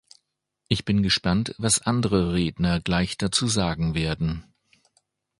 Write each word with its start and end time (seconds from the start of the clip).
Ich 0.67 0.83
bin 0.83 1.03
gespannt, 1.03 1.53
was 1.59 1.83
andere 1.85 2.33
Redner 2.33 2.79
gleich 2.81 3.19
dazu 3.19 3.45
sagen 3.45 3.93
werden. 3.93 4.43